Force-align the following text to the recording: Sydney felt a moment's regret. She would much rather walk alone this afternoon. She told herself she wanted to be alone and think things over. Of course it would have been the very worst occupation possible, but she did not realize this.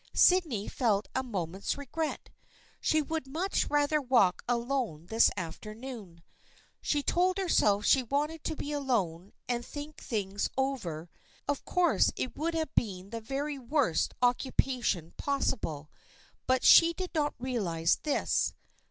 Sydney 0.15 0.67
felt 0.67 1.07
a 1.13 1.21
moment's 1.21 1.77
regret. 1.77 2.31
She 2.79 3.03
would 3.03 3.27
much 3.27 3.67
rather 3.69 4.01
walk 4.01 4.43
alone 4.47 5.05
this 5.05 5.29
afternoon. 5.37 6.23
She 6.81 7.03
told 7.03 7.37
herself 7.37 7.85
she 7.85 8.01
wanted 8.01 8.43
to 8.45 8.55
be 8.55 8.71
alone 8.71 9.31
and 9.47 9.63
think 9.63 9.97
things 10.01 10.49
over. 10.57 11.11
Of 11.47 11.65
course 11.65 12.11
it 12.15 12.35
would 12.35 12.55
have 12.55 12.73
been 12.73 13.11
the 13.11 13.21
very 13.21 13.59
worst 13.59 14.15
occupation 14.23 15.13
possible, 15.17 15.91
but 16.47 16.63
she 16.63 16.93
did 16.93 17.11
not 17.13 17.35
realize 17.37 17.97
this. 17.97 18.55